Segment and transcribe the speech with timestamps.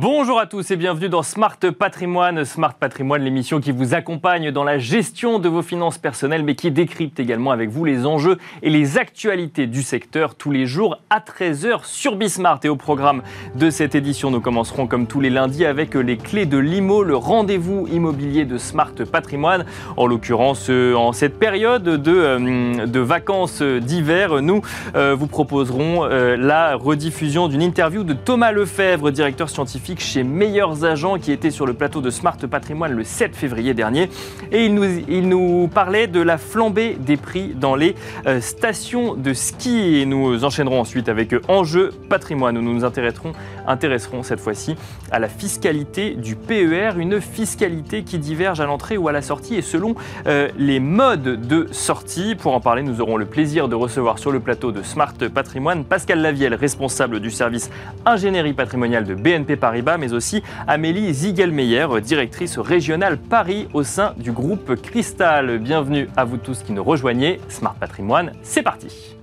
[0.00, 2.44] Bonjour à tous et bienvenue dans Smart Patrimoine.
[2.44, 6.70] Smart Patrimoine, l'émission qui vous accompagne dans la gestion de vos finances personnelles, mais qui
[6.70, 11.18] décrypte également avec vous les enjeux et les actualités du secteur tous les jours à
[11.18, 12.60] 13h sur Bismart.
[12.62, 13.22] Et au programme
[13.56, 17.16] de cette édition, nous commencerons comme tous les lundis avec les clés de l'IMO, le
[17.16, 19.66] rendez-vous immobilier de Smart Patrimoine.
[19.96, 24.62] En l'occurrence, euh, en cette période de, euh, vacances d'hiver, nous
[24.94, 31.18] euh, vous proposerons la rediffusion d'une interview de Thomas Lefebvre, directeur scientifique chez Meilleurs Agents
[31.18, 34.10] qui était sur le plateau de Smart Patrimoine le 7 février dernier.
[34.52, 37.94] Et il nous, il nous parlait de la flambée des prix dans les
[38.26, 40.00] euh, stations de ski.
[40.00, 43.32] Et nous enchaînerons ensuite avec euh, Enjeu Patrimoine où nous nous intéresserons,
[43.66, 44.76] intéresserons cette fois-ci
[45.10, 49.54] à la fiscalité du PER, une fiscalité qui diverge à l'entrée ou à la sortie
[49.54, 49.94] et selon
[50.26, 52.34] euh, les modes de sortie.
[52.34, 55.84] Pour en parler, nous aurons le plaisir de recevoir sur le plateau de Smart Patrimoine
[55.84, 57.70] Pascal Lavielle, responsable du service
[58.04, 59.67] ingénierie patrimoniale de BNP Paris
[59.98, 65.58] mais aussi Amélie Ziegelmeyer, directrice régionale Paris au sein du groupe Cristal.
[65.58, 67.40] Bienvenue à vous tous qui nous rejoignez.
[67.48, 69.17] Smart Patrimoine, c'est parti.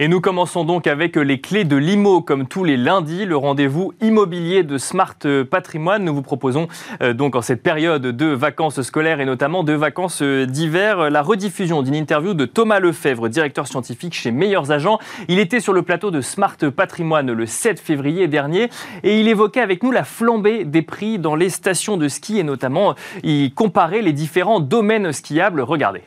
[0.00, 3.92] Et nous commençons donc avec les clés de l'IMO, comme tous les lundis, le rendez-vous
[4.00, 5.16] immobilier de Smart
[5.50, 6.04] Patrimoine.
[6.04, 6.68] Nous vous proposons
[7.02, 11.82] euh, donc en cette période de vacances scolaires et notamment de vacances d'hiver la rediffusion
[11.82, 15.00] d'une interview de Thomas Lefebvre, directeur scientifique chez Meilleurs Agents.
[15.26, 18.70] Il était sur le plateau de Smart Patrimoine le 7 février dernier
[19.02, 22.44] et il évoquait avec nous la flambée des prix dans les stations de ski et
[22.44, 25.60] notamment il comparait les différents domaines skiables.
[25.60, 26.02] Regardez.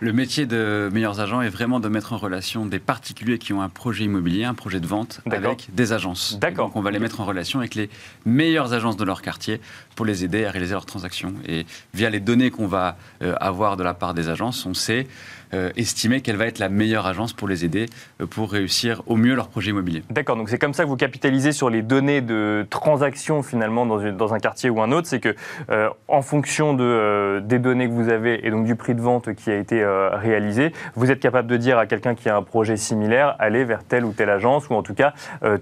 [0.00, 3.62] Le métier de meilleurs agents est vraiment de mettre en relation des particuliers qui ont
[3.62, 6.38] un projet immobilier, un projet de vente avec des agences.
[6.38, 6.66] D'accord.
[6.66, 7.88] Donc on va les mettre en relation avec les
[8.24, 9.60] meilleures agences de leur quartier
[9.94, 11.34] pour les aider à réaliser leurs transactions.
[11.48, 15.06] Et via les données qu'on va euh, avoir de la part des agences, on sait
[15.52, 17.86] estimer quelle va être la meilleure agence pour les aider
[18.20, 20.02] euh, pour réussir au mieux leur projet immobilier.
[20.10, 24.12] D'accord, donc c'est comme ça que vous capitalisez sur les données de transaction finalement dans,
[24.12, 25.34] dans un quartier ou un autre, c'est que
[25.70, 29.34] euh, en fonction de, des données que vous avez et donc du prix de vente
[29.34, 32.76] qui a été réalisé, vous êtes capable de dire à quelqu'un qui a un projet
[32.76, 35.14] similaire, allez vers telle ou telle agence ou en tout cas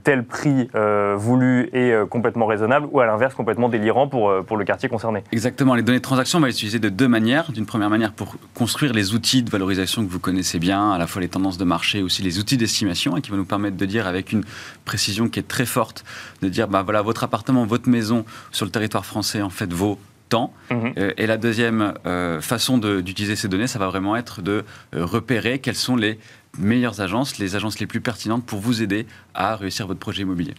[0.03, 0.69] tel prix
[1.17, 5.23] voulu et complètement raisonnable ou à l'inverse complètement délirant pour, pour le quartier concerné.
[5.33, 7.53] Exactement, les données de transaction, on va les utiliser de deux manières.
[7.53, 11.07] D'une première manière pour construire les outils de valorisation que vous connaissez bien, à la
[11.07, 13.87] fois les tendances de marché, aussi les outils d'estimation, et qui vont nous permettre de
[13.87, 14.45] dire avec une
[14.85, 16.05] précision qui est très forte,
[16.43, 19.99] de dire, bah voilà, votre appartement, votre maison sur le territoire français, en fait, vaut
[20.29, 20.53] tant.
[20.71, 20.95] Mhm.
[20.99, 24.65] Euh, et la deuxième euh, façon d'utiliser ces données, ça va vraiment être de
[24.95, 26.19] euh, repérer quels sont les
[26.59, 30.55] meilleures agences, les agences les plus pertinentes pour vous aider à réussir votre projet immobilier.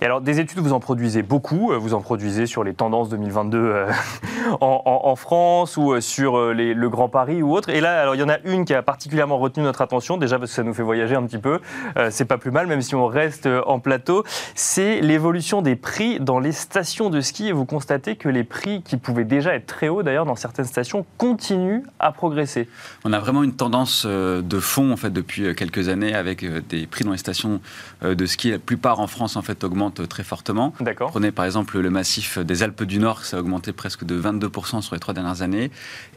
[0.00, 1.72] Et alors, des études, vous en produisez beaucoup.
[1.72, 3.90] Euh, vous en produisez sur les tendances 2022 euh,
[4.60, 7.68] en, France ou euh, sur le Grand Paris ou autre.
[7.68, 10.38] Et là, alors, il y en a une qui a particulièrement retenu notre attention, déjà
[10.38, 11.60] parce que ça nous fait voyager un petit peu.
[12.10, 14.24] c'est pas plus mal, même si on reste en plateau.
[14.54, 17.48] C'est l'évolution des prix dans les stations de ski.
[17.48, 20.64] Et vous constatez que les prix, qui pouvaient déjà être très hauts d'ailleurs dans certaines
[20.64, 22.68] stations, continuent à progresser.
[23.04, 27.04] On a vraiment une tendance de fond, en fait, depuis quelques années avec des prix
[27.04, 27.60] dans les stations
[28.02, 28.50] euh, de ski.
[28.50, 30.72] La plupart en France, en fait, augmentent très fortement.
[31.08, 34.82] Prenez par exemple le massif des Alpes du Nord, ça a augmenté presque de 22%
[34.82, 35.70] sur les trois dernières années.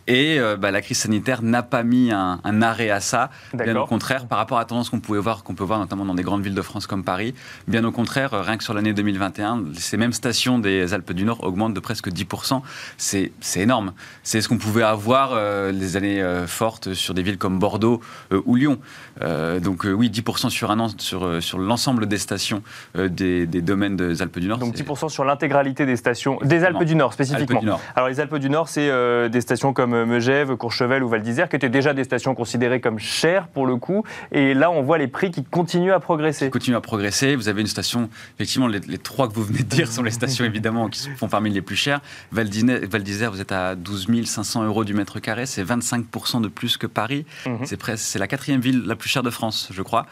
[0.07, 3.29] Et bah, la crise sanitaire n'a pas mis un, arrêt à ça.
[3.53, 6.05] Bien au contraire, par rapport à la tendance qu'on pouvait voir, qu'on peut voir notamment
[6.05, 7.33] dans des grandes villes de France comme Paris,
[7.67, 11.43] bien au contraire, rien que sur l'année 2021, ces mêmes stations des Alpes du Nord
[11.43, 12.61] augmentent de presque 10%.
[12.97, 13.93] C'est énorme.
[14.23, 15.39] C'est ce qu'on pouvait avoir
[15.71, 18.01] les années fortes sur des villes comme Bordeaux
[18.45, 18.79] ou Lyon.
[19.21, 22.61] Euh, donc euh, oui, 10% sur un an sur, euh, sur l'ensemble des stations
[22.95, 24.57] des, domaines des Alpes du Nord.
[24.57, 27.79] Donc 10% sur l'intégralité des stations, des Alpes du Nord spécifiquement.
[27.95, 28.89] Alors les Alpes du Nord, c'est
[29.29, 32.99] des stations comme Megève, Courchevel ou Val d'Isère, qui étaient déjà des stations considérées comme
[32.99, 34.03] chères pour le coup.
[34.31, 36.45] Et là, on voit les prix qui continuent à progresser.
[36.45, 37.35] Qui continuent à progresser.
[37.35, 40.45] Vous avez une station, effectivement, les, trois que vous venez de dire sont les stations
[40.45, 42.01] évidemment qui font parmi les plus chères.
[42.31, 46.77] Val d'Isère, vous êtes à 12 500 euros du mètre carré, c'est 25% de plus
[46.77, 47.25] que Paris.
[47.45, 47.59] Mhm.
[47.65, 50.05] C'est C'est la quatrième ville la plus chère de France, je crois.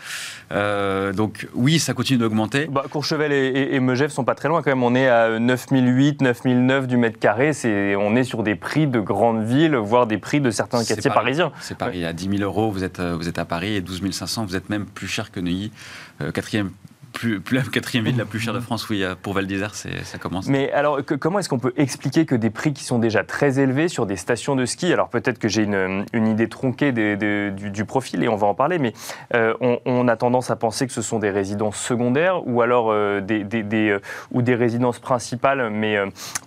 [0.51, 2.68] Euh, donc oui, ça continue d'augmenter.
[2.68, 4.83] Bah, Courchevel et, et, Megève sont pas très loin quand même.
[4.83, 7.53] On est à 9008, 9009 du mètre carré.
[7.53, 11.12] C'est, on est sur des prix de grandes villes, voire des prix de certains quartiers
[11.12, 11.51] parisiens.
[11.59, 12.00] C'est Paris.
[12.00, 12.06] Ouais.
[12.06, 14.69] À 10 000 euros, vous êtes, vous êtes à Paris et 12 500, vous êtes
[14.69, 15.71] même plus cher que Neuilly.
[16.21, 16.71] Euh, quatrième
[17.21, 20.18] plus, plus, la quatrième ville la plus chère de France, oui, pour Val d'Isère, ça
[20.18, 20.47] commence.
[20.47, 23.88] Mais alors, comment est-ce qu'on peut expliquer que des prix qui sont déjà très élevés
[23.88, 28.23] sur des stations de ski, alors peut-être que j'ai une, une, idée tronquée du, profil
[28.23, 28.94] et on va en parler, mais
[29.35, 29.53] euh,
[29.85, 33.44] on, a tendance à penser que ce sont des résidences secondaires ou alors euh, des,
[33.44, 34.01] des, euh,
[34.31, 35.97] ou des résidences principales, mais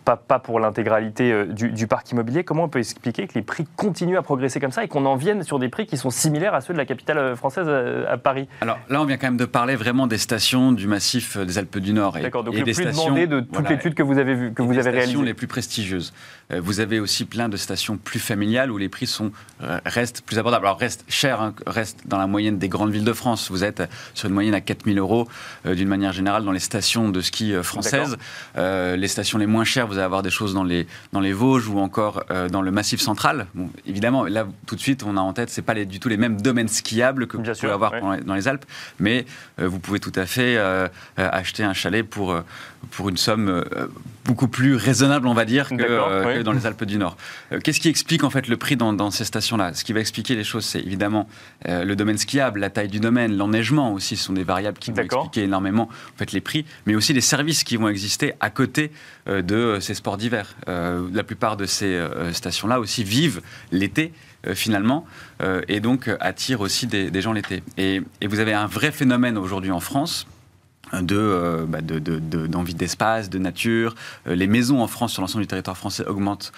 [0.04, 2.42] pas, pas pour l'intégralité du, du, parc immobilier.
[2.42, 5.16] Comment on peut expliquer que les prix continuent à progresser comme ça et qu'on en
[5.16, 8.48] vienne sur des prix qui sont similaires à ceux de la capitale française à, Paris?
[8.60, 11.78] Alors là, on vient quand même de parler vraiment des stations du massif des Alpes
[11.78, 12.18] du Nord.
[12.20, 14.90] D'accord, donc le plus demandé de toute l'étude que vous avez, vu, que vous avez
[14.90, 15.22] réalisée.
[15.22, 16.12] les plus prestigieuses.
[16.52, 19.32] Euh, vous avez aussi plein de stations plus familiales où les prix sont,
[19.62, 20.66] euh, restent plus abordables.
[20.66, 23.50] Alors, restent chers, hein, restent dans la moyenne des grandes villes de France.
[23.50, 23.82] Vous êtes
[24.14, 25.28] sur une moyenne à 4000 euros
[25.66, 28.16] euh, d'une manière générale dans les stations de ski françaises.
[28.56, 31.68] les stations les moins chères, vous allez avoir des choses dans les, dans les Vosges
[31.68, 33.46] ou encore dans le Massif central.
[33.54, 36.16] Bon, évidemment, là, tout de suite, on a en tête, ce pas du tout les
[36.16, 38.64] mêmes domaines skiables que vous pouvez avoir dans, les, Alpes,
[38.98, 39.24] mais
[39.58, 40.43] vous pouvez tout à fait
[41.16, 42.40] acheter un chalet pour,
[42.90, 43.64] pour une somme
[44.24, 47.16] beaucoup plus raisonnable, on va dire, que, dans les Alpes du Nord.
[47.52, 49.74] Euh, qu'est-ce qui explique en fait le prix dans, ces stations-là?
[49.74, 51.28] Ce qui va expliquer les choses, c'est évidemment
[51.68, 54.92] euh, le domaine skiable, la taille du domaine, l'enneigement aussi, ce sont des variables qui
[54.92, 58.50] vont expliquer énormément en fait les prix, mais aussi les services qui vont exister à
[58.50, 58.90] côté
[59.28, 60.56] euh, de ces sports d'hiver.
[60.66, 62.00] la plupart de ces
[62.32, 63.42] stations-là aussi vivent
[63.72, 64.12] l'été
[64.54, 65.06] finalement,
[65.68, 67.62] et donc attirent aussi des, gens l'été.
[67.76, 70.26] et, vous avez un vrai phénomène aujourd'hui en France
[71.02, 73.94] de, bah, d'envie d'espace, de nature.
[74.26, 76.52] les maisons en France, sur l'ensemble du territoire français, augmentent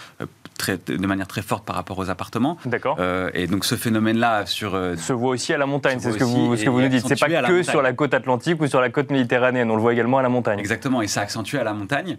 [0.58, 2.56] Très, de manière très forte par rapport aux appartements.
[2.64, 2.98] D'accord.
[3.34, 6.56] et donc ce phénomène-là sur se voit aussi à la montagne, c'est ce que vous
[6.56, 7.06] ce que vous nous dites.
[7.06, 9.92] C'est pas que sur la côte atlantique ou sur la côte méditerranéenne, on le voit
[9.92, 10.58] également à la montagne.
[10.58, 12.16] Exactement, et ça accentue à la montagne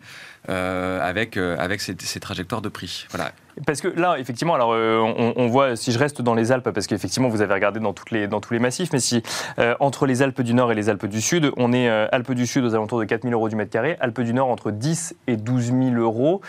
[0.48, 3.08] avec avec ces, ces, trajectoires de prix.
[3.10, 3.32] Voilà.
[3.66, 5.00] Parce que là, effectivement, alors euh,
[5.36, 8.12] on, voit, si je reste dans les Alpes, parce qu'effectivement, vous avez regardé dans, toutes
[8.12, 9.24] les, dans tous les massifs, mais si
[9.58, 12.34] euh, entre les Alpes du Nord et les Alpes du Sud, on est euh, Alpes
[12.34, 14.72] du Sud aux alentours de 4 000 euros du mètre carré, Alpes du Nord entre
[14.72, 16.42] 10 et 12 000 euros.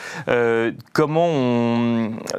[0.92, 1.77] comment on.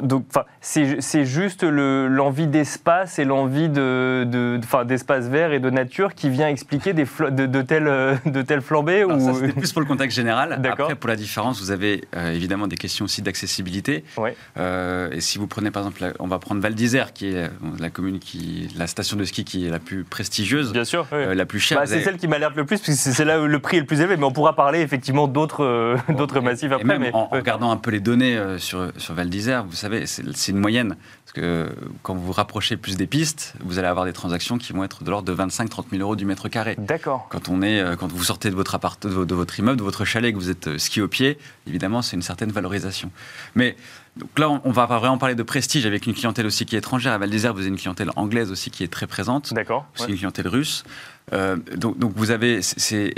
[0.02, 0.24] Donc,
[0.60, 6.48] c'est juste l'envie d'espace et l'envie de, de, d'espace vert et de nature qui vient
[6.48, 9.20] expliquer des de, de, telles, de telles flambées ou...
[9.20, 10.60] Ça, c'était plus pour le contexte général.
[10.70, 14.04] Après, pour la différence, vous avez évidemment des questions aussi d'accessibilité.
[14.16, 14.36] Ouais.
[14.58, 17.90] Euh, et si vous prenez par exemple, on va prendre Val d'Isère, qui est la
[17.90, 21.46] commune qui, la station de ski qui est la plus prestigieuse, bien sûr, euh, la
[21.46, 21.78] plus chère.
[21.78, 23.80] Bah, c'est celle qui m'alerte le plus, parce que c'est là où le prix est
[23.80, 24.16] le plus élevé.
[24.16, 26.98] Mais on pourra parler effectivement d'autres euh, d'autres massifs après.
[26.98, 30.58] mais, en regardant un peu les données sur sur Val d'Isère, vous savez, c'est une
[30.58, 30.96] moyenne.
[31.24, 31.70] Parce que
[32.02, 35.04] quand vous vous rapprochez plus des pistes, vous allez avoir des transactions qui vont être
[35.04, 36.74] de l'ordre de 25-30 000 euros du mètre carré.
[36.78, 37.28] D'accord.
[37.30, 40.32] Quand on est, quand vous sortez de votre appart, de votre immeuble, de votre chalet,
[40.34, 41.38] que vous êtes ski au pied,
[41.68, 43.12] évidemment, c'est une certaine valorisation.
[43.54, 43.76] Mais
[44.16, 47.12] donc là, on va vraiment parler de prestige avec une clientèle aussi qui est étrangère.
[47.12, 49.54] À Val d'Isère, vous avez une clientèle anglaise aussi qui est très présente.
[49.54, 49.86] D'accord.
[49.98, 50.84] Aussi une clientèle russe.
[51.32, 53.14] Euh, donc, donc, vous avez, c'est,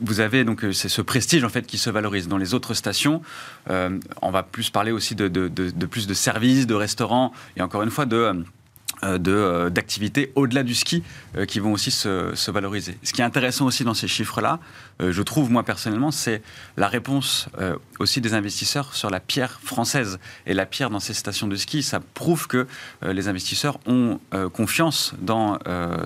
[0.00, 2.28] vous avez donc euh, c'est ce prestige en fait qui se valorise.
[2.28, 3.22] Dans les autres stations,
[3.70, 7.62] euh, on va plus parler aussi de, de, de, plus de services, de restaurants et
[7.62, 8.44] encore une fois de
[9.18, 11.02] d'activités au-delà du ski
[11.48, 12.98] qui vont aussi se, se, valoriser.
[13.02, 14.60] Ce qui est intéressant aussi dans ces chiffres-là,
[15.02, 16.42] euh, je trouve, moi personnellement, c'est
[16.76, 20.18] la réponse euh, aussi des investisseurs sur la pierre française.
[20.46, 22.66] Et la pierre dans ces stations de ski, ça prouve que
[23.02, 24.18] euh, les investisseurs ont
[24.52, 25.58] confiance dans,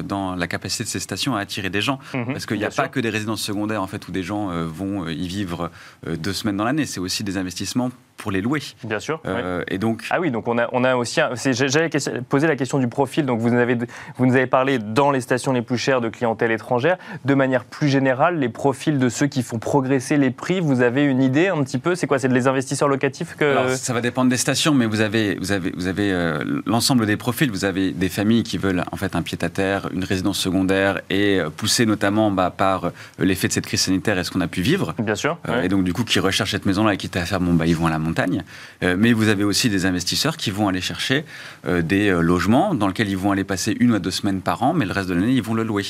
[0.05, 1.99] dans la capacité de ces stations à attirer des gens.
[2.15, 4.49] Mhm, Parce qu'il n'y a pas que des résidences secondaires en fait, où des gens
[4.67, 5.71] vont y vivre
[6.07, 6.87] deux semaines dans l'année.
[6.87, 8.63] C'est aussi des investissements pour les louer.
[8.85, 9.21] Bien sûr.
[9.69, 10.05] Et donc.
[10.11, 11.21] Ah oui, donc on a, on a aussi.
[11.53, 11.91] J'avais
[12.29, 13.27] posé la question du profil.
[13.27, 13.77] Donc vous, nous avez,
[14.17, 16.99] vous nous avez parlé dans les stations les plus chères de clientèle étrangère.
[17.25, 21.05] De manière plus générale, les profils de ceux qui font progresser les prix Vous avez
[21.05, 21.95] une idée un petit peu?
[21.95, 22.19] C'est quoi?
[22.19, 23.75] C'est les investisseurs locatifs que...
[23.75, 27.17] ça va dépendre des stations, mais vous avez, vous avez, vous avez euh, l'ensemble des
[27.17, 27.51] profils.
[27.51, 31.51] Vous avez des familles qui veulent en fait un pied-à-terre, une résidence secondaire et euh,
[31.51, 34.63] poussées notamment bah, par euh, l'effet de cette crise sanitaire et ce qu'on a pu
[34.63, 34.95] vivre.
[34.99, 35.39] Bien sûr.
[35.63, 37.75] Et donc du coup qui recherchent cette maison-là et qui à faire, bon, bah, ils
[37.75, 38.43] vont à la montagne.
[38.83, 41.25] mais vous avez aussi des investisseurs qui vont aller chercher
[41.67, 44.85] des logements dans lesquels ils vont aller passer une ou deux semaines par an, mais
[44.85, 45.87] le reste de l'année, ils vont le louer.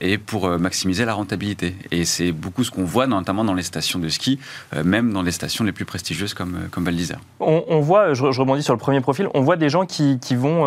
[0.00, 1.74] et pour maximiser la rentabilité.
[1.90, 4.38] Et c'est beaucoup ce qu'on voit, notamment dans les stations de ski,
[4.74, 7.20] euh, même dans les stations les plus prestigieuses comme, euh, comme Val d'Isère.
[7.40, 10.66] On, voit, je, rebondis sur le premier profil, on voit des gens qui vont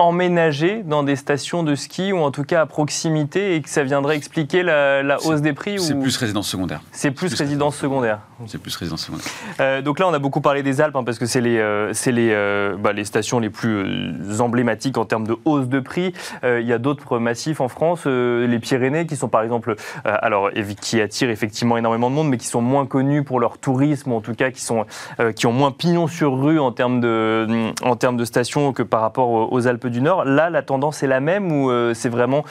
[0.00, 3.68] euh, emménager dans des stations de ski ou en tout cas à proximité et que
[3.68, 6.80] ça viendrait expliquer la, hausse des prix C'est plus résidence secondaire.
[6.92, 8.20] C'est plus, résidence secondaire.
[8.46, 9.26] C'est plus résidence secondaire.
[9.60, 11.92] Euh, donc là, on a beaucoup parlé des Alpes hein, parce que c'est les, euh,
[12.06, 16.12] les, euh, bah, les stations les plus emblématiques en termes de hausse de prix.
[16.44, 20.50] Il y a d'autres massifs en France, les Pyrénées, qui sont par exemple, alors
[20.80, 24.20] qui attirent effectivement énormément de monde, mais qui sont moins connus pour leur tourisme, en
[24.20, 24.86] tout cas qui, sont,
[25.34, 29.00] qui ont moins pignon sur rue en termes de, en termes de stations que par
[29.00, 30.24] rapport aux Alpes du Nord.
[30.24, 32.44] Là, la tendance est la même ou euh, c'est vraiment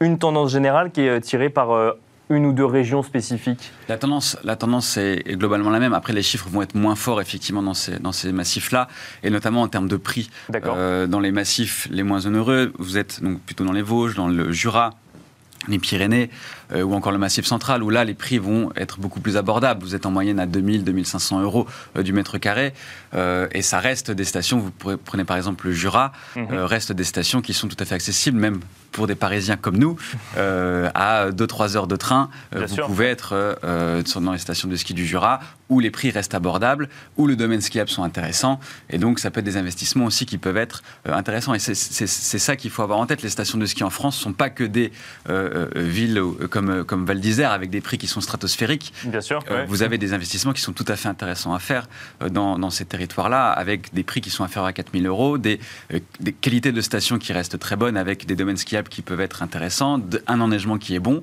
[0.00, 1.94] une tendance générale qui est tirée par
[2.30, 3.72] une ou deux régions spécifiques?
[3.88, 5.92] La tendance, la tendance est, globalement la même.
[5.92, 8.88] Après, les chiffres vont être moins forts, effectivement, dans ces, dans ces massifs-là,
[9.22, 10.30] et notamment en termes de prix.
[10.54, 14.28] Euh, dans les massifs les moins onéreux, vous êtes donc plutôt dans les Vosges, dans
[14.28, 14.94] le Jura,
[15.68, 16.30] les Pyrénées
[16.72, 19.82] euh, ou encore le Massif central, où là, les prix vont être beaucoup plus abordables.
[19.82, 22.72] Vous êtes en moyenne à 2000, 2500 euros euh, du mètre carré,
[23.14, 26.46] euh, et ça reste des stations, vous prenez par exemple le Jura, mhm.
[26.50, 28.60] reste des stations qui sont tout à fait accessibles, même
[28.92, 29.96] pour des Parisiens comme nous,
[30.36, 33.56] à 2-3 heures de train, vous pouvez être
[34.20, 37.60] dans les stations de ski du Jura, où les prix restent abordables, où le domaine
[37.60, 38.58] skiable sont intéressants,
[38.88, 41.54] et donc ça peut être des investissements aussi qui peuvent être intéressants.
[41.54, 43.22] Et c'est ça qu'il faut avoir en tête.
[43.22, 44.90] Les stations de ski en France ne sont pas que des
[45.76, 49.64] villes comme comme, comme Val d'Isère, avec des prix qui sont stratosphériques, Bien sûr, euh,
[49.66, 51.88] vous avez des investissements qui sont tout à fait intéressants à faire
[52.22, 55.58] euh, dans, dans, ces territoires-là, avec des prix qui sont inférieurs à 4000 euros, des,
[55.92, 59.20] euh, des, qualités de stations qui restent très bonnes, avec des domaines skiables qui peuvent
[59.20, 61.22] être intéressants, un enneigement qui est bon,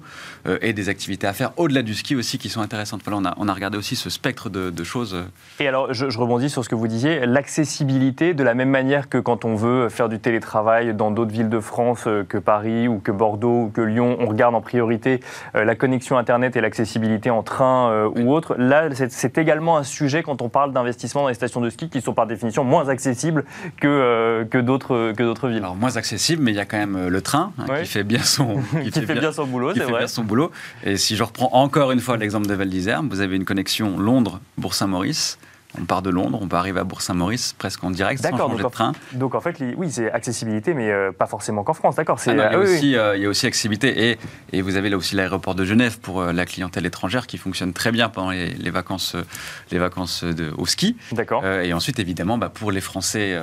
[0.61, 3.01] et des activités à faire au-delà du ski aussi qui sont intéressantes.
[3.03, 5.17] Voilà, on, a, on a regardé aussi ce spectre de, de choses.
[5.59, 9.09] Et alors, je, je, rebondis sur ce que vous disiez, l'accessibilité, de la même manière
[9.09, 12.99] que quand on veut faire du télétravail dans d'autres villes de France que Paris ou
[12.99, 17.29] que Bordeaux ou que Lyon, on regarde en priorité euh, la connexion Internet et l'accessibilité
[17.29, 18.55] en train euh, ou autre.
[18.57, 22.01] Là, c'est également un sujet quand on parle d'investissement dans les stations de ski qui
[22.01, 23.45] sont par définition moins accessibles
[23.79, 25.57] que, euh, que d'autres villes.
[25.57, 28.21] Alors, moins accessibles, mais il y a quand même le train hein, qui fait bien
[28.21, 30.51] son, qui, fait, bien, son boulot, qui fait bien son boulot.
[30.83, 33.97] Et si je reprends encore une fois l'exemple de Val d'Isère, vous avez une connexion
[33.97, 35.37] Londres-Bourg-Saint-Maurice
[35.79, 38.69] on part de Londres, on peut arriver à Bourg-Saint-Maurice presque en direct sans changer de
[38.69, 38.93] train.
[39.13, 42.19] Donc en fait, oui, c'est accessibilité, mais euh, pas forcément qu'en France, d'accord.
[42.25, 44.17] Ah il, y a aussi, euh, il y a aussi accessibilité et,
[44.53, 47.73] et, vous avez là aussi l'aéroport de Genève pour euh, la clientèle étrangère qui fonctionne
[47.73, 49.15] très bien pendant les, vacances,
[49.71, 50.97] les vacances de, au ski.
[51.11, 51.45] D'accord.
[51.45, 53.39] et ensuite, évidemment, bah, pour les Français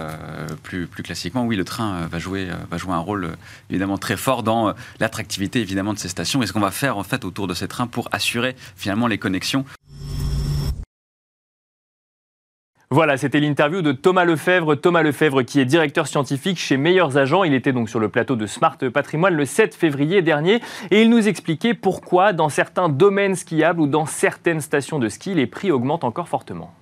[0.62, 3.30] plus, plus classiquement, oui, le train va jouer, va jouer un rôle
[3.70, 7.02] évidemment très fort dans l'attractivité évidemment de ces stations et ce qu'on va faire en
[7.02, 9.64] fait autour de ces trains pour assurer finalement les connexions
[12.94, 14.76] Voilà, c'était l'interview de Thomas Lefebvre.
[14.76, 17.42] Thomas Lefebvre qui est directeur scientifique chez Meilleurs Agents.
[17.42, 20.60] Il était donc sur le plateau de Smart Patrimoine le 7 février dernier
[20.92, 25.34] et il nous expliquait pourquoi dans certains domaines skiables ou dans certaines stations de ski,
[25.34, 26.72] les prix augmentent encore fortement.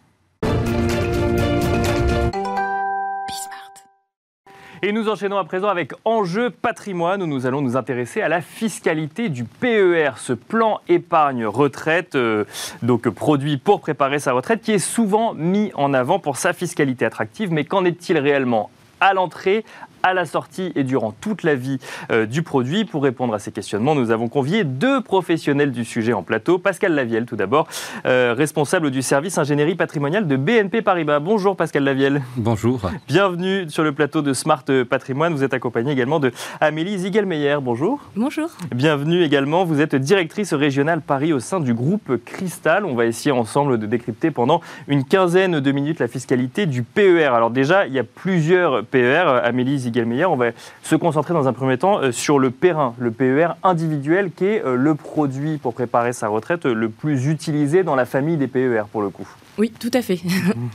[4.84, 8.40] Et nous enchaînons à présent avec Enjeu patrimoine où nous allons nous intéresser à la
[8.40, 12.44] fiscalité du PER, ce plan épargne retraite, euh,
[12.82, 17.04] donc produit pour préparer sa retraite, qui est souvent mis en avant pour sa fiscalité
[17.04, 17.52] attractive.
[17.52, 18.70] Mais qu'en est-il réellement?
[19.00, 19.64] À l'entrée,
[20.02, 21.78] à la sortie et durant toute la vie
[22.10, 22.84] euh, du produit.
[22.84, 26.58] Pour répondre à ces questionnements, nous avons convié deux professionnels du sujet en plateau.
[26.58, 27.68] Pascal Lavielle, tout d'abord,
[28.06, 31.20] euh, responsable du service ingénierie patrimoniale de BNP Paribas.
[31.20, 32.22] Bonjour Pascal Lavielle.
[32.36, 32.90] Bonjour.
[33.06, 35.34] Bienvenue sur le plateau de Smart Patrimoine.
[35.34, 37.58] Vous êtes accompagné également de Amélie Ziegelmeyer.
[37.62, 38.00] Bonjour.
[38.16, 38.48] Bonjour.
[38.74, 39.64] Bienvenue également.
[39.64, 42.84] Vous êtes directrice régionale Paris au sein du groupe Cristal.
[42.84, 47.26] On va essayer ensemble de décrypter pendant une quinzaine de minutes la fiscalité du PER.
[47.34, 49.40] Alors déjà, il y a plusieurs PER.
[49.44, 49.91] Amélie Ziegelmeyer
[50.26, 50.50] on va
[50.82, 54.64] se concentrer dans un premier temps euh, sur le PERIN, le PER individuel, qui est
[54.64, 58.84] euh, le produit pour préparer sa retraite le plus utilisé dans la famille des PER
[58.90, 59.28] pour le coup.
[59.58, 60.18] Oui, tout à fait.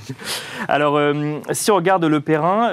[0.67, 2.71] Alors, euh, si on regarde le Périn,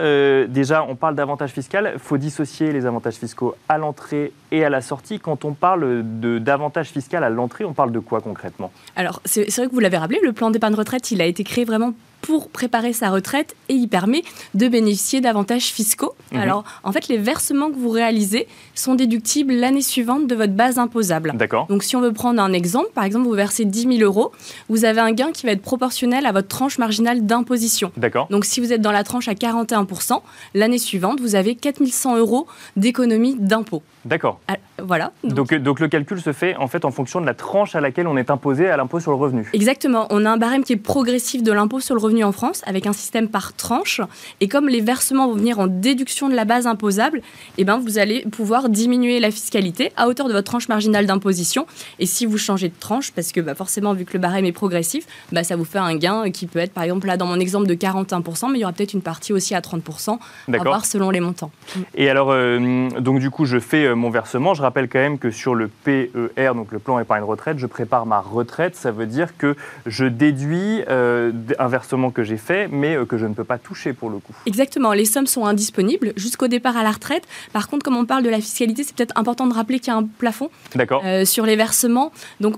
[0.49, 1.79] déjà, on parle d'avantages fiscaux.
[1.95, 5.19] Il faut dissocier les avantages fiscaux à l'entrée et à la sortie.
[5.19, 8.71] Quand on parle d'avantages fiscaux à l'entrée, on parle de quoi concrètement?
[8.97, 11.65] Alors, c'est vrai que vous l'avez rappelé, le plan d'épargne retraite, il a été créé
[11.65, 11.95] vraiment
[12.25, 14.23] pour préparer sa retraite et il permet
[14.55, 16.15] de bénéficier d'avantages fiscaux.
[16.33, 16.41] Mhm.
[16.41, 20.79] Alors, en fait, les versements que vous réalisez sont déductibles l'année suivante de votre base
[20.79, 21.33] imposable.
[21.35, 21.67] D'accord.
[21.67, 24.33] Donc, si on veut prendre un exemple, par exemple, vous versez 10 000 euros,
[24.71, 27.93] vous avez un gain qui va être proportionnel à votre tranche marginale d'imposition.
[27.99, 28.27] D'accord.
[28.31, 30.23] Donc, si vous êtes dans la tranche à 41%
[30.55, 33.83] l'année suivante, vous avez 4 100 euros d'économie d'impôt.
[34.05, 34.41] D'accord.
[34.49, 35.13] Ah, voilà.
[35.23, 38.07] Donc, donc, le calcul se fait en fait en fonction de la tranche à laquelle
[38.07, 39.49] on est imposé à l'impôt sur le revenu.
[39.53, 40.07] Exactement.
[40.11, 42.87] On a un barème qui est progressif de l'impôt sur le revenu en France avec
[42.87, 44.01] un système par tranche.
[44.41, 47.23] Et comme les versements vont venir en déduction de la base imposable,
[47.57, 51.67] eh ben, vous allez pouvoir diminuer la fiscalité à hauteur de votre tranche marginale d'imposition.
[51.99, 54.53] Et si vous changez de tranche, parce que bah, forcément, vu que le barème est
[54.53, 57.39] progressif, bah, ça vous fait un gain qui peut être, par exemple, là, dans mon
[57.41, 60.19] exemple de 41%, mais il y aura peut-être une partie aussi à 30%,
[60.53, 61.51] à voir selon les montants.
[61.95, 64.55] Et alors, euh, donc du coup, je fais euh, mon versement.
[64.55, 68.07] Je rappelle quand même que sur le PER, donc le plan épargne retraite, je prépare
[68.07, 68.77] ma retraite.
[68.77, 73.17] Ça veut dire que je déduis euh, un versement que j'ai fait, mais euh, que
[73.19, 74.35] je ne peux pas toucher pour le coup.
[74.47, 77.25] Exactement, les sommes sont indisponibles jusqu'au départ à la retraite.
[77.53, 79.97] Par contre, comme on parle de la fiscalité, c'est peut-être important de rappeler qu'il y
[79.97, 82.13] a un plafond euh, sur les versements.
[82.41, 82.57] Donc,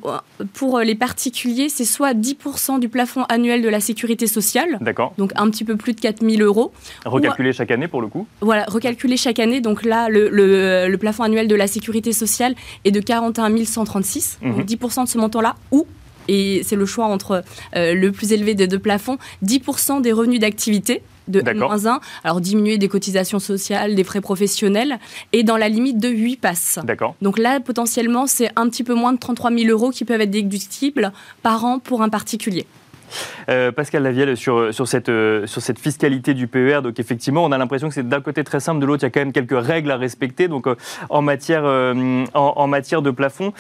[0.54, 4.78] pour les particuliers, c'est soit 10% du plafond annuel de la sécurité sociale,
[5.18, 6.72] donc un petit peu plus de 4000 euros.
[7.04, 9.60] Recalculé chaque année pour le coup Voilà, recalculé chaque année.
[9.60, 12.54] Donc là, le, le, plafond annuel de la sécurité sociale
[12.84, 15.04] est de 41 136, donc 10% mhm.
[15.04, 15.86] de ce montant-là, ou
[16.28, 17.44] et c'est le choix entre
[17.76, 22.78] euh, le plus élevé des deux plafonds, 10% des revenus d'activité de N-1, alors diminuer
[22.78, 24.98] des cotisations sociales, des frais professionnels,
[25.32, 26.78] et dans la limite de 8 passes.
[27.20, 30.30] Donc là, potentiellement, c'est un petit peu moins de 33 000 euros qui peuvent être
[30.30, 32.66] déductibles par an pour un particulier.
[33.48, 37.52] Euh, Pascal Lavielle, sur, sur, cette, euh, sur cette fiscalité du PER, donc effectivement, on
[37.52, 39.32] a l'impression que c'est d'un côté très simple, de l'autre, il y a quand même
[39.32, 40.48] quelques règles à respecter.
[40.48, 40.74] Donc, euh,
[41.10, 41.64] en, matière,
[42.34, 43.52] en, matière de plafond,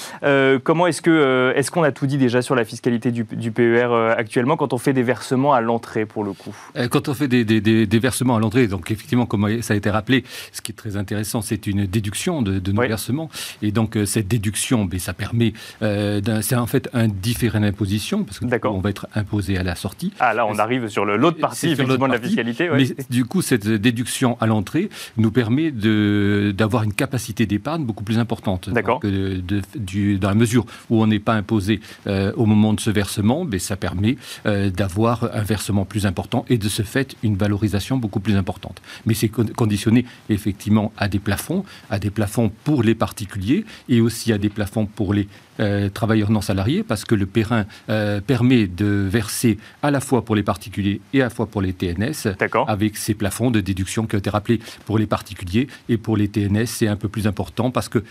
[0.64, 4.14] comment est-ce qu'on est qu'on a tout dit déjà sur la fiscalité du, du, PER
[4.16, 6.54] actuellement quand on fait des versements à l'entrée, pour le coup?
[6.90, 9.90] Quand on fait des, des, des, versements à l'entrée, donc effectivement, comme ça a été
[9.90, 13.30] rappelé, ce qui est très intéressant, c'est une déduction de, de nos versements.
[13.62, 18.80] Et donc, cette déduction, ben, ça permet, c'est en fait un différé d'imposition, parce qu'on
[18.80, 20.12] va être imposé à la sortie.
[20.18, 22.68] Ah là, on arrive sur l'autre partie effectivement de la fiscalité.
[22.74, 28.18] Mais du coup, cette déduction à l'entrée nous permet d'avoir une capacité d'épargne beaucoup plus
[28.18, 28.70] importante.
[28.70, 29.00] D'accord.
[29.00, 33.58] dans la mesure où on n'est pas imposé euh, au moment de ce versement, mais
[33.58, 34.16] ça permet
[34.46, 38.80] euh, d'avoir un versement plus important et de ce fait une valorisation beaucoup plus importante.
[39.04, 44.32] Mais c'est conditionné effectivement à des plafonds, à des plafonds pour les particuliers et aussi
[44.32, 45.28] à des plafonds pour les
[45.60, 50.24] euh, travailleurs non salariés, parce que le périn euh, permet de verser à la fois
[50.24, 52.36] pour les particuliers et à la fois pour les TNS,
[52.66, 56.28] avec ces plafonds de déduction qui ont été rappelés pour les particuliers et pour les
[56.28, 58.02] TNS, c'est un peu plus important parce que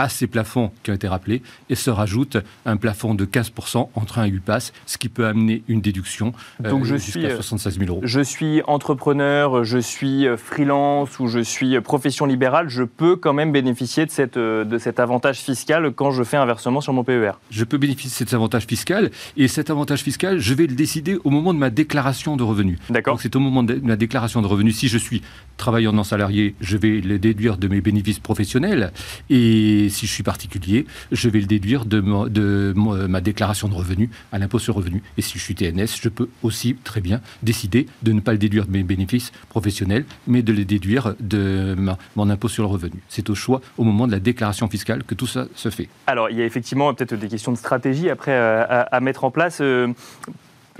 [0.00, 4.18] à ces plafonds qui ont été rappelés et se rajoute un plafond de 15% entre
[4.18, 7.90] 1 et 8 passes, ce qui peut amener une déduction Donc je jusqu'à 76 000
[7.90, 8.00] euros.
[8.02, 13.14] Je suis entrepreneur, je suis euh, freelance ou je suis euh, profession libérale, je peux
[13.14, 16.80] quand même bénéficier de, cette, euh, de cet avantage fiscal quand je fais un versement
[16.80, 20.54] sur mon PER Je peux bénéficier de cet avantage fiscal et cet avantage fiscal, je
[20.54, 22.78] vais le décider au moment de ma déclaration de revenus.
[22.88, 23.14] D'accord.
[23.14, 24.78] Donc c'est au moment de ma déclaration de revenus.
[24.78, 25.20] Si je suis
[25.58, 28.92] travailleur non salarié, je vais le déduire de mes bénéfices professionnels
[29.28, 34.38] et si je suis particulier, je vais le déduire de, ma, déclaration de revenus à
[34.38, 35.02] l'impôt sur revenu.
[35.16, 38.38] Et si je suis TNS, je peux aussi très bien décider de ne pas le
[38.38, 41.76] déduire de mes bénéfices professionnels, mais de les déduire de
[42.16, 43.00] mon impôt sur le revenu.
[43.08, 45.88] C'est au choix, au moment de la déclaration fiscale, que tout ça se fait.
[46.06, 49.30] Alors, il y a effectivement peut-être des questions de stratégie après euh, à, mettre en
[49.30, 49.58] place.
[49.60, 49.88] Euh,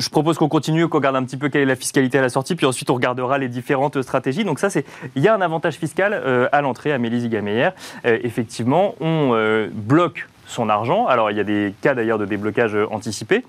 [0.00, 2.28] je propose qu'on continue, qu'on regarde un petit peu quelle est la fiscalité à la
[2.28, 4.44] sortie, puis ensuite on regardera les différentes stratégies.
[4.44, 4.68] Donc ça,
[5.14, 7.70] il y a un avantage fiscal euh, à l'entrée, à Mélie Zigameyer.
[8.06, 11.06] Euh, effectivement, on euh, bloque son argent.
[11.06, 13.44] Alors il y a des cas d'ailleurs de déblocage anticipé.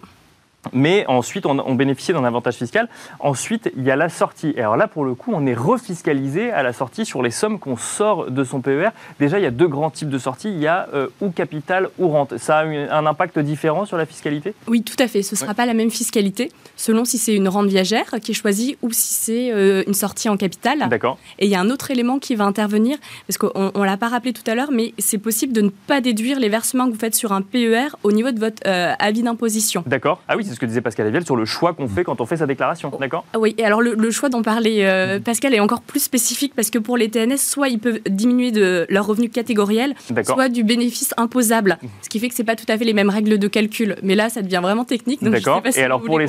[0.74, 2.88] Mais ensuite, on, on bénéficie d'un avantage fiscal.
[3.20, 4.54] Ensuite, il y a la sortie.
[4.56, 7.60] Et alors là, pour le coup, on est refiscalisé à la sortie sur les sommes
[7.60, 8.90] qu'on sort de son PER.
[9.20, 10.50] Déjà, il y a deux grands types de sorties.
[10.50, 12.38] Il y a euh, ou capital ou rente.
[12.38, 14.54] Ça a un impact différent sur la fiscalité?
[14.68, 15.24] Oui, tout à fait.
[15.24, 18.36] Ce ne sera pas la même fiscalité selon si c'est une rente viagère qui est
[18.36, 20.88] choisie ou si c'est euh, une sortie en capital.
[20.90, 21.18] D'accord.
[21.40, 22.98] Et il y a un autre élément qui va intervenir,
[23.28, 26.02] parce qu'on ne l'a pas rappelé tout à l'heure, mais c'est possible de ne pas
[26.02, 29.24] déduire les versements que vous faites sur un PER au niveau de votre euh, avis
[29.24, 29.84] d'imposition.
[29.86, 30.22] D'accord.
[30.28, 32.26] Ah oui, c'est ce que disait Pascal Eviel sur le choix qu'on fait quand on
[32.26, 32.92] fait sa déclaration.
[33.00, 35.22] D'accord ah Oui, et alors le, choix dont parlait euh, mm.
[35.22, 38.86] Pascal est encore plus spécifique parce que pour les TNS, soit ils peuvent diminuer de
[38.90, 41.78] leur revenu catégoriel, soit du bénéfice imposable.
[41.82, 41.88] Mm.
[42.02, 43.96] Ce qui fait que ce pas tout à fait les mêmes règles de calcul.
[44.04, 45.24] Mais là, ça devient vraiment technique.
[45.24, 45.62] D'accord.
[45.74, 46.26] et alors pour les,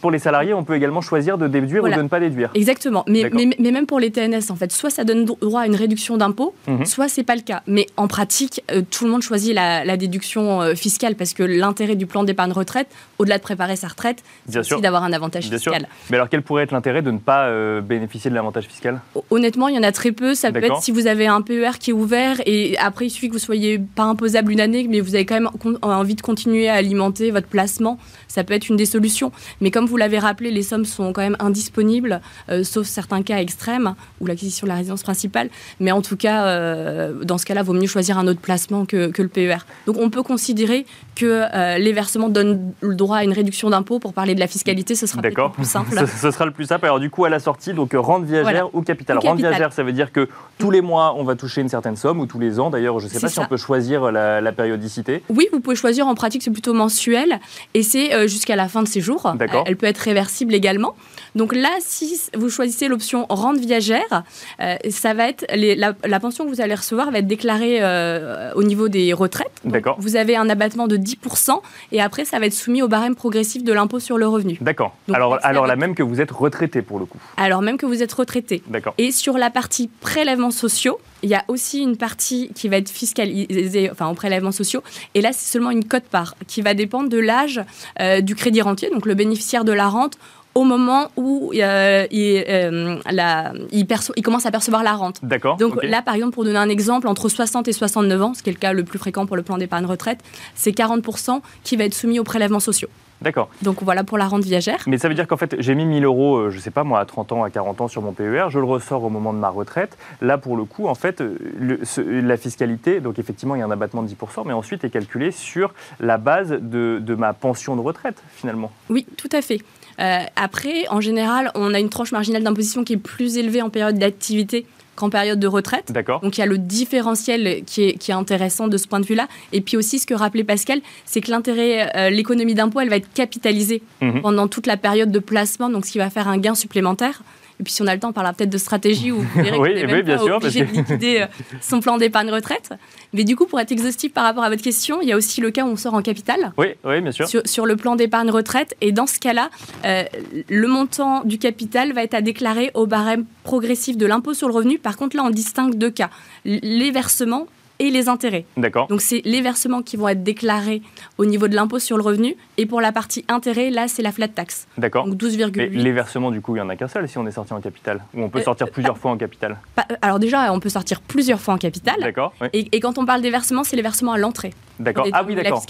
[0.00, 2.50] pour, les salariés, on peut également choisir de déduire ou de ne pas déduire.
[2.54, 3.04] Exactement.
[3.06, 6.16] Mais, mais, même pour les TNS, en fait, soit ça donne droit à une réduction
[6.16, 6.84] d'impôt, mm-hmm.
[6.84, 7.62] soit c'est pas le cas.
[7.68, 11.94] Mais en pratique, euh, tout le monde choisit la, déduction euh, fiscale parce que l'intérêt
[11.94, 15.88] du plan d'épargne retraite, au-delà de préparer sa retraite, c'est aussi d'avoir un avantage fiscal.
[16.10, 19.00] Mais alors quel pourrait être l'intérêt de ne pas euh, bénéficier de l'avantage fiscal?
[19.30, 20.34] Honnêtement, il y en a très peu.
[20.34, 23.28] Ça peut être si vous avez un PER qui est ouvert et après il suffit
[23.28, 25.50] que vous soyez pas imposable une année, mais vous avez quand même
[25.82, 27.98] envie de continuer à alimenter votre placement.
[28.28, 29.32] Ça peut être une des solutions.
[29.60, 32.20] Mais comme vous l'avez rappelé, les sommes sont quand même indisponibles,
[32.50, 35.48] euh, sauf certains cas extrêmes ou l'acquisition de la résidence principale.
[35.80, 38.84] Mais en tout cas, euh, dans ce cas-là, il vaut mieux choisir un autre placement
[38.84, 39.58] que, que, le PER.
[39.86, 44.12] Donc on peut considérer que les versements donnent le droit à une réduction d'impôt pour
[44.12, 46.06] parler de la fiscalité, ce sera le plus simple.
[46.06, 46.86] ce, sera le plus simple.
[46.86, 49.18] Alors du coup, à la sortie, donc rente viagère ou capital.
[49.18, 52.20] Rente viagère, ça veut dire que tous les mois, on va toucher une certaine somme,
[52.20, 52.70] ou tous les ans.
[52.70, 55.22] D'ailleurs, je ne sais pas si on peut choisir la, périodicité.
[55.28, 56.06] Oui, vous pouvez choisir.
[56.06, 57.40] En pratique, c'est plutôt mensuel,
[57.74, 59.30] et c'est euh, jusqu'à la fin de ses jours.
[59.66, 60.94] Elle peut être réversible également.
[61.34, 64.24] Donc là, si vous choisissez l'option rente viagère,
[64.60, 68.62] euh, ça va être la, pension que vous allez recevoir va être déclarée euh, au
[68.62, 69.52] niveau des retraites.
[69.64, 69.96] D'accord.
[69.98, 71.60] Vous avez un abattement de 10%
[71.92, 74.58] et après, ça va être soumis au barème progressif de l'impôt sur le revenu.
[74.60, 74.94] D'accord.
[75.12, 77.18] Alors, alors là même que vous êtes retraité pour le coup.
[77.36, 78.62] Alors même que vous êtes retraité.
[78.68, 78.94] D'accord.
[78.98, 82.90] Et sur la partie prélèvements sociaux, il y a aussi une partie qui va être
[82.90, 84.82] fiscalisée, enfin en prélèvements sociaux.
[85.14, 87.60] Et là, c'est seulement une cote-part qui va dépendre de l'âge
[88.00, 90.18] euh, du crédit rentier, donc le bénéficiaire de la rente
[90.56, 95.18] au moment où il, la, il, commence à percevoir la rente.
[95.22, 95.58] D'accord.
[95.58, 98.48] Donc là, par exemple, pour donner un exemple, entre 60 et 69 ans, ce qui
[98.48, 100.20] est le cas le plus fréquent pour le plan d'épargne retraite,
[100.54, 102.88] c'est 40% qui va être soumis aux prélèvements sociaux.
[103.22, 103.48] D'accord.
[103.62, 104.82] Donc voilà pour la rente viagère.
[104.86, 106.84] Mais ça veut dire qu'en fait, j'ai mis 1000 euros, euh, je ne sais pas
[106.84, 109.32] moi, à 30 ans, à 40 ans sur mon PER, je le ressors au moment
[109.32, 109.96] de ma retraite.
[110.20, 111.22] Là, pour le coup, en fait,
[111.58, 115.30] la fiscalité, donc effectivement, il y a un abattement de 10%, mais ensuite est calculé
[115.30, 118.70] sur la base de, ma pension de retraite, finalement.
[118.90, 119.60] Oui, tout à fait.
[119.98, 123.70] Euh, après, en général, on a une tranche marginale d'imposition qui est plus élevée en
[123.70, 124.66] période d'activité
[124.96, 125.92] qu'en période de retraite.
[125.92, 126.20] D'accord.
[126.20, 129.06] Donc il y a le différentiel qui est, qui est intéressant de ce point de
[129.06, 129.28] vue-là.
[129.52, 132.96] Et puis aussi, ce que rappelait Pascal, c'est que l'intérêt, euh, l'économie d'impôt, elle va
[132.96, 134.22] être capitalisée mhm.
[134.22, 137.22] pendant toute la période de placement, donc ce qui va faire un gain supplémentaire.
[137.58, 139.58] Et puis si on a le temps, on parlera peut-être de stratégie où vous verrez
[139.58, 141.26] oui, oui, bien sûr, obligé de liquider euh,
[141.60, 142.70] son plan d'épargne retraite.
[143.12, 145.40] Mais du coup, pour être exhaustif par rapport à votre question, il y a aussi
[145.40, 146.52] le cas où on sort en capital.
[146.58, 147.28] Oui, oui bien sûr.
[147.44, 148.76] Sur, le plan d'épargne retraite.
[148.80, 149.50] Et dans ce cas-là,
[149.84, 150.04] euh,
[150.48, 154.54] le montant du capital va être à déclarer au barème progressif de l'impôt sur le
[154.54, 154.78] revenu.
[154.78, 156.10] Par contre, là, on distingue deux cas.
[156.44, 157.46] Les versements
[157.78, 158.44] et les intérêts.
[158.56, 158.86] D'accord.
[158.88, 160.82] Donc c'est les versements qui vont être déclarés
[161.18, 162.36] au niveau de l'impôt sur le revenu.
[162.56, 164.66] Et pour la partie intérêt, là, c'est la flat tax.
[164.78, 165.06] D'accord.
[165.06, 165.70] Donc 12,8.
[165.70, 167.60] Les versements, du coup, il n'y en a qu'un seul si on est sorti en
[167.60, 170.68] capital Ou on peut euh, sortir plusieurs fois en capital euh, Alors déjà, on peut
[170.68, 171.96] sortir plusieurs fois en capital.
[172.00, 172.32] D'accord.
[172.52, 174.52] Et, quand on parle des versements, c'est les versements à l'entrée.
[174.78, 175.06] D'accord.
[175.12, 175.64] Ah oui, d'accord.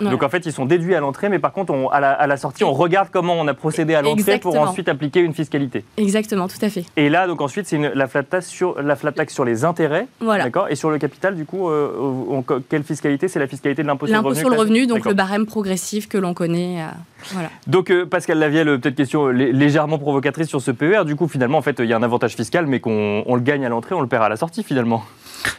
[0.00, 2.64] Donc en fait, ils sont déduits à l'entrée, mais par contre, on, à, la, sortie,
[2.64, 5.84] on regarde comment on a procédé à l'entrée pour ensuite appliquer une fiscalité.
[5.96, 6.84] Exactement, tout à fait.
[6.96, 10.06] Et là, donc ensuite, c'est la flat tax sur la flat tax sur les intérêts.
[10.20, 10.44] Voilà.
[10.44, 10.68] D'accord.
[10.68, 13.28] Et sur le capital, du coup, euh, quelle fiscalité?
[13.28, 16.08] C'est la fiscalité de l'impôt sur le revenu sur le revenu, donc le barème progressif
[16.08, 16.82] que l'on connaît.
[16.82, 16.86] Euh,
[17.32, 17.50] voilà.
[17.66, 21.04] Donc euh, Pascal Lavielle, peut-être question légèrement provocatrice sur ce PER.
[21.04, 23.64] Du coup, finalement, en fait, il y a un avantage fiscal, mais qu'on le gagne
[23.64, 25.04] à l'entrée, on le perd à la sortie, finalement.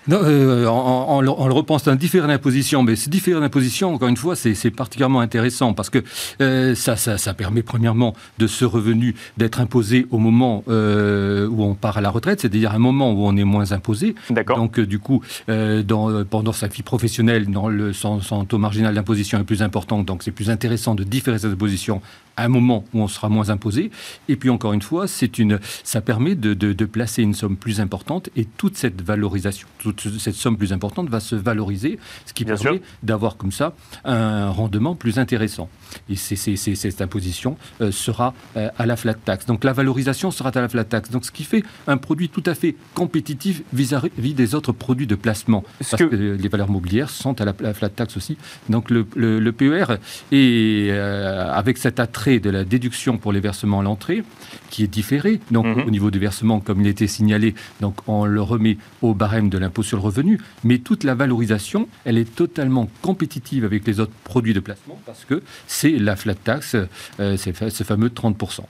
[0.08, 4.18] Non, euh, on, le repense à un différent d'imposition, mais ce différent d'imposition, encore une
[4.18, 6.00] fois, c'est particulièrement intéressant parce que
[6.42, 11.76] euh, ça, ça, permet premièrement de ce revenu d'être imposé au moment euh, où on
[11.76, 14.16] part à la retraite, c'est-à-dire un moment où on est moins imposé.
[14.56, 19.44] Donc du coup, dans, pendant sa vie professionnelle, dans le, son, taux marginal d'imposition est
[19.44, 22.02] plus important, donc c'est plus intéressant de différer cette imposition
[22.42, 23.92] à un moment où on sera moins imposé.
[24.28, 27.80] Et puis encore une fois, c'est une, ça permet de, de placer une somme plus
[27.80, 32.46] importante et toute cette valorisation toute cette somme plus importante va se valoriser, ce qui
[32.46, 33.74] permet d'avoir comme ça
[34.06, 35.70] un rendement plus intéressant.
[36.10, 39.46] Et cette imposition euh, sera euh, à la flat tax.
[39.46, 41.10] Donc la valorisation sera à la flat tax.
[41.10, 45.16] Donc ce qui fait un produit tout à fait compétitif vis-à-vis des autres produits de
[45.16, 45.64] placement.
[45.80, 46.06] parce que...
[46.06, 48.38] les valeurs mobilières sont à la, flat tax aussi.
[48.70, 49.86] Donc le, PER
[50.32, 54.24] est euh, avec cet attrait de la déduction pour les versements à l'entrée,
[54.70, 55.40] qui est différé.
[55.52, 55.84] Donc mhm.
[55.88, 59.58] au niveau du versement, comme il était signalé, donc on le remet au barème de
[59.58, 64.14] l'impôt sur le revenu, mais toute la valorisation, elle est totalement compétitive avec les autres
[64.24, 66.76] produits de placement parce que c'est la flat tax,
[67.20, 68.62] euh, c'est ce fameux 30%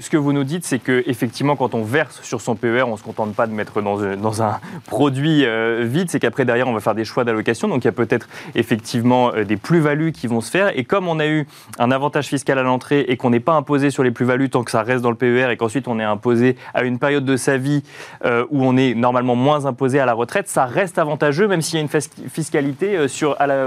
[0.00, 2.96] ce que vous nous dites, c'est qu'effectivement, quand on verse sur son PER, on ne
[2.96, 6.72] se contente pas de mettre dans, euh, un produit euh, vide, c'est qu'après, derrière, on
[6.72, 7.68] va faire des choix d'allocation.
[7.68, 10.78] Donc, il y a peut-être effectivement euh, des plus-values qui vont se faire.
[10.78, 11.46] Et comme on a eu
[11.78, 14.70] un avantage fiscal à l'entrée et qu'on n'est pas imposé sur les plus-values tant que
[14.70, 17.56] ça reste dans le PER et qu'ensuite on est imposé à une période de sa
[17.56, 17.82] vie
[18.24, 21.78] où on est normalement moins imposé à la retraite, ça reste avantageux, même s'il y
[21.78, 22.98] a une fiscalité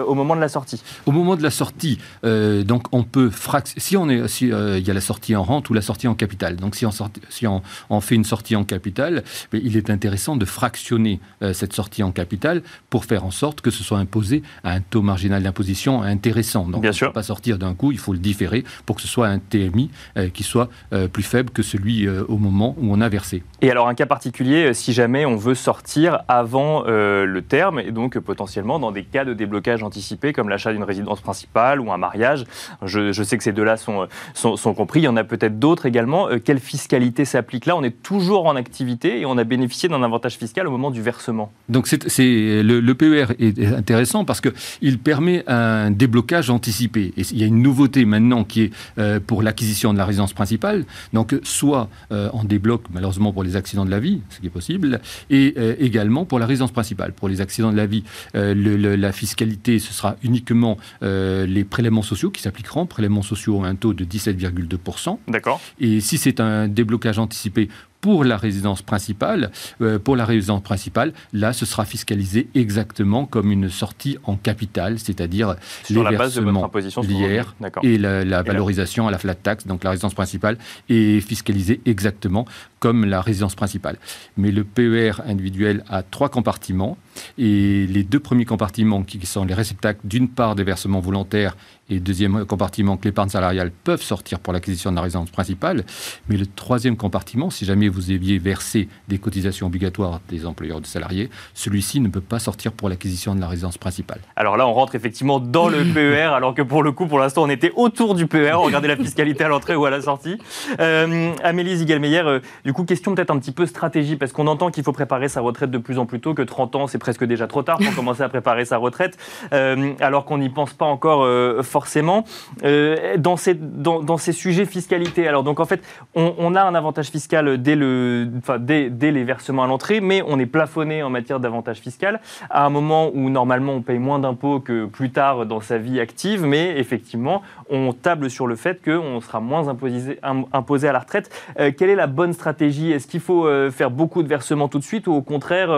[0.06, 0.82] au moment de la sortie.
[1.06, 3.32] Au moment de la sortie, donc on peut
[3.78, 6.14] si on est, si, il y a la sortie en rente ou la sortie en
[6.14, 6.58] capital.
[6.58, 6.92] Donc si on,
[7.30, 12.04] si on, fait une sortie en capital, il est intéressant de fractionner euh, cette sortie
[12.04, 16.04] en capital pour faire en sorte que ce soit imposé à un taux marginal d'imposition
[16.04, 16.66] intéressant.
[16.66, 19.02] Donc Bien on ne peut pas sortir d'un coup, il faut le différer pour que
[19.02, 22.94] ce soit un TMI euh, qui soit euh, plus faible que celui au moment où
[22.94, 23.44] on a versé.
[23.62, 28.20] Et alors un cas particulier, si jamais on veut sortir avant le terme, et donc
[28.20, 32.46] potentiellement dans des cas de déblocage anticipé comme l'achat d'une résidence principale ou un mariage,
[32.84, 35.87] je, sais que ces deux-là sont, sont, sont compris, il y en a peut-être d'autres
[35.88, 39.90] également euh, quelle fiscalité s'applique là On est toujours en activité et on a bénéficié
[39.90, 41.52] d'un avantage fiscal au moment du versement.
[41.70, 47.14] Donc c'est, le, PER est intéressant parce qu'il permet un déblocage anticipé.
[47.18, 50.34] Et il y a une nouveauté maintenant qui est euh, pour l'acquisition de la résidence
[50.34, 50.86] principale.
[51.14, 54.52] Donc soit euh, on débloque malheureusement pour les accidents de la vie, ce qui est
[54.52, 57.14] possible, et également pour la résidence principale.
[57.14, 62.42] Pour les accidents de la vie, la fiscalité, ce sera uniquement les prélèvements sociaux qui
[62.42, 65.18] s'appliqueront, prélèvements sociaux à un taux de 17,2%.
[65.28, 65.62] D'accord.
[65.80, 67.70] Et si c'est un déblocage anticipé
[68.02, 73.52] pour la résidence principale, euh, pour la résidence principale, là, ce sera fiscalisé exactement comme
[73.52, 75.56] une sortie en capital, c'est-à-dire
[75.90, 80.58] les versements l'IR et la, valorisation à la flat tax, donc la résidence principale,
[80.90, 82.46] est fiscalisée exactement
[82.80, 83.98] comme la résidence principale.
[84.38, 86.98] Mais le PER individuel a trois compartiments
[87.38, 91.56] et les deux premiers compartiments qui sont les réceptacles d'une part des versements volontaires
[91.90, 95.86] et deuxième compartiment que l'épargne salariale peuvent sortir pour l'acquisition de la résidence principale.
[96.28, 100.86] Mais le troisième compartiment, si jamais vous aviez versé des cotisations obligatoires des employeurs de
[100.86, 104.20] salariés, celui-ci ne peut pas sortir pour l'acquisition de la résidence principale.
[104.36, 107.44] Alors là, on rentre effectivement dans le PER, alors que pour le coup, pour l'instant,
[107.44, 108.54] on était autour du PER.
[108.56, 110.38] On regardait la fiscalité à l'entrée ou à la sortie.
[110.80, 114.72] Euh, Amélie Zigelmeyer, euh, du coup, question peut-être un petit peu stratégie, parce qu'on entend
[114.72, 117.24] qu'il faut préparer sa retraite de plus en plus tôt, que 30 ans, c'est presque
[117.24, 119.18] déjà trop tard pour commencer à préparer sa retraite,
[119.54, 122.26] euh, alors qu'on n'y pense pas encore euh, forcément.
[122.66, 125.82] Euh, dans, ces, dans, ces sujets fiscalité, alors donc en fait,
[126.14, 130.22] on, a un avantage fiscal dès, le, enfin, dès, dès les versements à l'entrée, mais
[130.28, 134.20] on est plafonné en matière d'avantage fiscal à un moment où normalement on paye moins
[134.20, 138.84] d'impôts que plus tard dans sa vie active, mais effectivement, on table sur le fait
[138.84, 141.30] qu'on sera moins imposé, à la retraite.
[141.56, 142.92] quelle est la bonne stratégie?
[142.92, 145.70] Est-ce qu'il faut faire beaucoup de versements tout de suite ou au contraire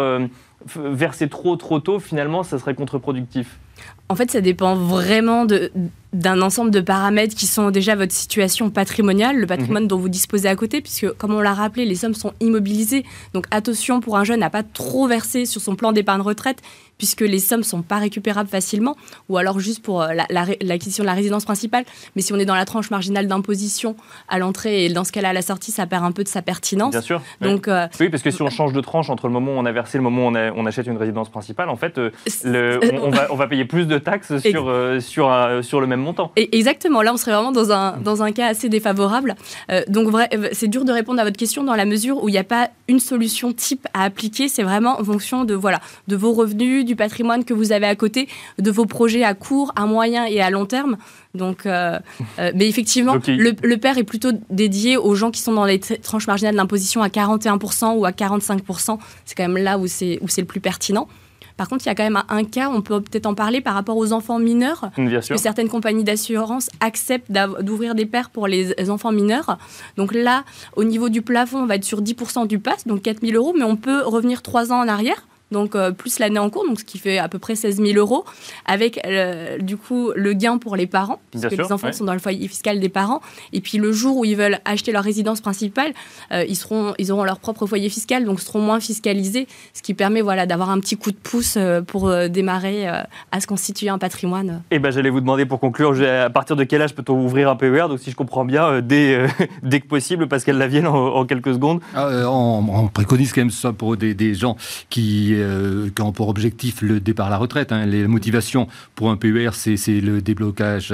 [0.75, 3.59] verser trop trop tôt, finalement, ça serait contre-productif?
[4.09, 5.71] En fait, ça dépend vraiment de,
[6.13, 9.89] d'un ensemble de paramètres qui sont déjà votre situation patrimoniale, le patrimoine mhm.
[9.89, 13.05] dont vous disposez à côté, puisque comme on l'a rappelé, les sommes sont immobilisées.
[13.33, 16.61] Donc attention pour un jeune à pas trop verser sur son plan d'épargne retraite,
[16.97, 18.95] puisque les sommes sont pas récupérables facilement,
[19.29, 20.13] ou alors juste pour euh,
[20.61, 21.85] l'acquisition de la résidence principale.
[22.15, 23.95] Mais si on est dans la tranche marginale d'imposition
[24.27, 26.41] à l'entrée et dans ce cas-là à la sortie, ça perd un peu de sa
[26.41, 26.91] pertinence.
[26.91, 27.21] Bien sûr.
[27.41, 27.73] Donc, oui.
[27.73, 29.71] Euh, oui, parce que si on change de tranche entre le moment où on a
[29.71, 32.11] versé et le moment où on, achète une résidence principale, en fait, euh,
[32.43, 36.31] le, on, va, on, va, payer plus de taxes sur, sur, sur le même montant.
[36.35, 39.35] Et exactement, là on serait vraiment dans un, dans un cas assez défavorable.
[39.71, 42.33] Euh, donc euh, c'est dur de répondre à votre question dans la mesure où il
[42.33, 46.15] n'y a pas une solution type à appliquer, c'est vraiment en fonction de, voilà, de
[46.15, 48.27] vos revenus, du patrimoine que vous avez à côté,
[48.57, 50.97] de vos projets à court, à moyen et à long terme.
[51.35, 51.99] Donc, euh,
[52.55, 56.25] mais effectivement, le, le père est plutôt dédié aux gens qui sont dans les tranches
[56.25, 58.97] marginales de l'imposition à 41% ou à 45%.
[59.25, 61.07] C'est quand même là où c'est le plus pertinent.
[61.59, 63.73] Par contre, il y a quand même un cas, on peut peut-être en parler par
[63.73, 68.89] rapport aux enfants mineurs, Bien que certaines compagnies d'assurance acceptent d'ouvrir des paires pour les
[68.89, 69.57] enfants mineurs.
[69.97, 70.45] Donc là,
[70.77, 73.53] au niveau du plafond, on va être sur 10% du pass, donc 4 000 euros,
[73.57, 76.79] mais on peut revenir 3 ans en arrière donc euh, plus l'année en cours, donc
[76.79, 78.25] ce qui fait à peu près 16 000 euros,
[78.65, 82.19] avec euh, du coup le gain pour les parents, puisque les enfants sont dans le
[82.19, 83.21] foyer fiscal des parents.
[83.53, 85.93] Et puis le jour où ils veulent acheter leur résidence principale,
[86.31, 89.93] euh, ils, seront, ils auront leur propre foyer fiscal, donc seront moins fiscalisés, ce qui
[89.93, 91.57] permet voilà, d'avoir un petit coup de pouce
[91.87, 94.61] pour démarrer à se constituer un patrimoine.
[94.71, 97.49] Et eh ben, j'allais vous demander pour conclure, à partir de quel âge peut-on ouvrir
[97.49, 99.25] un PER Donc si je comprends bien, dès,
[99.63, 101.81] dès que possible, parce qu'elle la vienne en, quelques secondes.
[101.95, 104.55] Ah, on, préconise quand même ça pour des, des gens
[104.89, 107.71] qui euh, qui ont pour objectif le départ à la retraite.
[107.71, 107.85] Hein.
[107.85, 110.93] Les motivations pour un PER, c'est le déblocage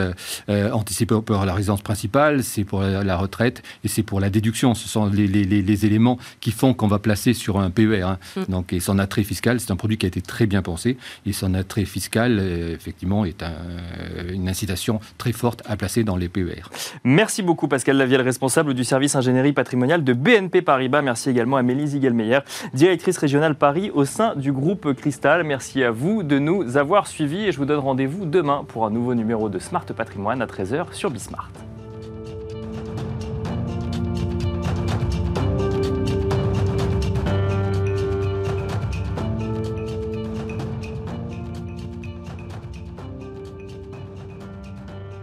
[0.50, 4.76] euh, anticipé pour la résidence principale, c'est pour la, retraite et c'est pour la déduction.
[4.76, 8.04] Ce sont les, les, éléments qui font qu'on va placer sur un PER.
[8.04, 8.20] Hein.
[8.36, 8.52] Mm.
[8.52, 11.34] Donc, et son attrait fiscal, c'est un produit qui a été très bien pensé et
[11.34, 13.44] son attrait fiscal, euh, effectivement, est
[14.32, 16.64] une incitation très forte à placer dans les PER.
[17.04, 21.02] Merci beaucoup Pascal Lavielle, responsable du service ingénierie patrimoniale de BNP Paribas.
[21.02, 22.40] Merci également à Mélie Zigelmeyer,
[22.74, 25.44] directrice régionale Paris au sein du groupe Cristal.
[25.44, 28.90] Merci à vous de nous avoir suivis et je vous donne rendez-vous demain pour un
[28.90, 31.52] nouveau numéro de Smart Patrimoine à 13h sur Bismart.